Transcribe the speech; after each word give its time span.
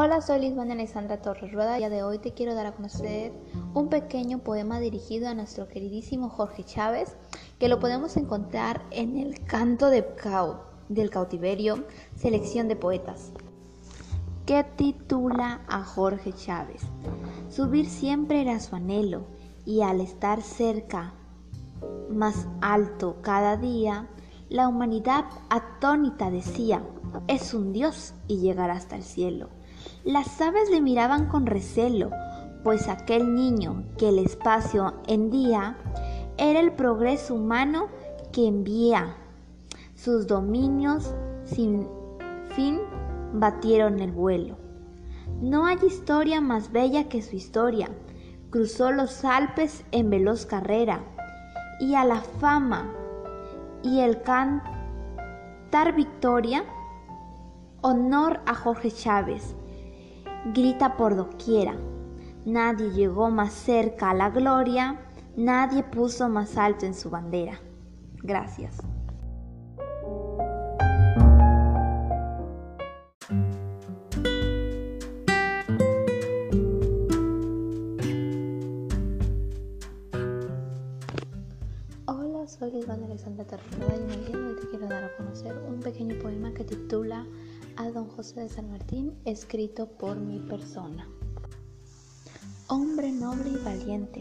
Hola, 0.00 0.20
soy 0.20 0.38
Lisbeth 0.38 0.70
Alexandra 0.70 1.20
Torres 1.20 1.50
Rueda 1.50 1.76
de 1.76 2.04
hoy 2.04 2.20
te 2.20 2.32
quiero 2.32 2.54
dar 2.54 2.66
a 2.66 2.72
conocer 2.76 3.32
un 3.74 3.88
pequeño 3.88 4.38
poema 4.38 4.78
dirigido 4.78 5.28
a 5.28 5.34
nuestro 5.34 5.66
queridísimo 5.66 6.28
Jorge 6.28 6.62
Chávez, 6.62 7.16
que 7.58 7.68
lo 7.68 7.80
podemos 7.80 8.16
encontrar 8.16 8.86
en 8.92 9.18
el 9.18 9.44
Canto 9.44 9.90
de 9.90 10.06
del 10.88 11.10
Cautiverio, 11.10 11.84
selección 12.14 12.68
de 12.68 12.76
poetas, 12.76 13.32
que 14.46 14.62
titula 14.62 15.62
a 15.66 15.82
Jorge 15.82 16.32
Chávez. 16.32 16.82
Subir 17.48 17.88
siempre 17.88 18.40
era 18.40 18.60
su 18.60 18.76
anhelo 18.76 19.26
y 19.66 19.82
al 19.82 20.00
estar 20.00 20.42
cerca, 20.42 21.14
más 22.08 22.46
alto 22.60 23.16
cada 23.20 23.56
día, 23.56 24.08
la 24.48 24.68
humanidad 24.68 25.24
atónita 25.50 26.30
decía, 26.30 26.84
es 27.26 27.52
un 27.52 27.72
dios 27.72 28.14
y 28.28 28.38
llegará 28.38 28.74
hasta 28.74 28.94
el 28.94 29.02
cielo. 29.02 29.48
Las 30.04 30.40
aves 30.40 30.70
le 30.70 30.80
miraban 30.80 31.26
con 31.26 31.46
recelo, 31.46 32.10
pues 32.64 32.88
aquel 32.88 33.34
niño 33.34 33.84
que 33.98 34.08
el 34.08 34.18
espacio 34.18 34.94
hendía 35.06 35.76
era 36.38 36.60
el 36.60 36.72
progreso 36.72 37.34
humano 37.34 37.88
que 38.32 38.46
envía. 38.46 39.16
Sus 39.94 40.26
dominios 40.26 41.14
sin 41.44 41.88
fin 42.54 42.80
batieron 43.32 44.00
el 44.00 44.12
vuelo. 44.12 44.56
No 45.40 45.66
hay 45.66 45.76
historia 45.86 46.40
más 46.40 46.72
bella 46.72 47.08
que 47.08 47.22
su 47.22 47.36
historia. 47.36 47.90
Cruzó 48.50 48.92
los 48.92 49.24
Alpes 49.24 49.84
en 49.92 50.10
veloz 50.10 50.46
carrera 50.46 51.00
y 51.80 51.94
a 51.94 52.04
la 52.04 52.20
fama 52.20 52.92
y 53.82 54.00
el 54.00 54.22
cantar 54.22 55.94
victoria, 55.94 56.64
honor 57.82 58.40
a 58.46 58.54
Jorge 58.54 58.90
Chávez 58.90 59.54
grita 60.46 60.96
por 60.96 61.16
doquiera. 61.16 61.76
Nadie 62.44 62.90
llegó 62.90 63.30
más 63.30 63.52
cerca 63.52 64.10
a 64.10 64.14
la 64.14 64.30
gloria, 64.30 65.00
nadie 65.36 65.82
puso 65.82 66.28
más 66.28 66.56
alto 66.56 66.86
en 66.86 66.94
su 66.94 67.10
bandera. 67.10 67.60
Gracias. 68.22 68.78
Soy 82.48 82.78
Iván 82.78 83.04
Alexandra 83.04 83.44
Terrada 83.44 83.94
y 83.94 84.34
hoy 84.34 84.56
te 84.58 84.68
quiero 84.70 84.86
dar 84.88 85.04
a 85.04 85.16
conocer 85.18 85.54
un 85.68 85.80
pequeño 85.80 86.18
poema 86.18 86.50
que 86.54 86.64
titula 86.64 87.26
a 87.76 87.90
don 87.90 88.08
José 88.08 88.40
de 88.40 88.48
San 88.48 88.70
Martín, 88.70 89.12
escrito 89.26 89.86
por 89.86 90.16
mi 90.16 90.38
persona. 90.38 91.06
Hombre 92.68 93.12
noble 93.12 93.50
y 93.50 93.62
valiente, 93.62 94.20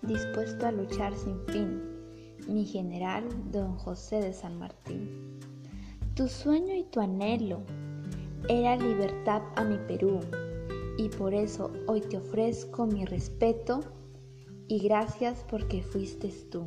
dispuesto 0.00 0.66
a 0.66 0.72
luchar 0.72 1.14
sin 1.14 1.38
fin, 1.48 1.82
mi 2.48 2.64
general 2.64 3.28
don 3.52 3.76
José 3.76 4.16
de 4.22 4.32
San 4.32 4.58
Martín. 4.58 5.38
Tu 6.14 6.26
sueño 6.26 6.74
y 6.74 6.84
tu 6.84 7.00
anhelo 7.00 7.60
era 8.48 8.76
libertad 8.76 9.42
a 9.56 9.64
mi 9.64 9.76
Perú, 9.86 10.20
y 10.96 11.10
por 11.10 11.34
eso 11.34 11.70
hoy 11.86 12.00
te 12.00 12.16
ofrezco 12.16 12.86
mi 12.86 13.04
respeto 13.04 13.80
y 14.68 14.78
gracias 14.78 15.44
porque 15.50 15.82
fuiste 15.82 16.32
tú. 16.50 16.66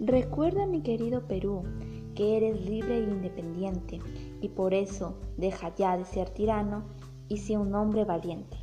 Recuerda 0.00 0.64
mi 0.64 0.80
querido 0.80 1.26
Perú, 1.26 1.64
que 2.14 2.36
eres 2.36 2.64
libre 2.64 2.98
e 2.98 3.02
independiente, 3.02 3.98
y 4.40 4.48
por 4.48 4.72
eso 4.72 5.18
deja 5.36 5.74
ya 5.74 5.96
de 5.96 6.04
ser 6.04 6.30
tirano 6.30 6.84
y 7.26 7.38
sea 7.38 7.58
un 7.58 7.74
hombre 7.74 8.04
valiente. 8.04 8.57